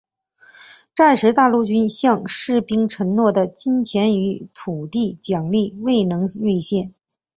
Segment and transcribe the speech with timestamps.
[0.95, 6.95] 战时大陆军向士兵承诺的金钱与土地奖励未能兑现。